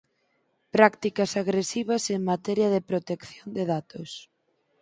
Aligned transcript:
Prácticas 0.75 1.31
agresivas 1.41 2.03
en 2.15 2.21
materia 2.31 2.67
de 2.75 2.85
protección 2.89 3.47
de 3.57 3.63
datos. 3.73 4.09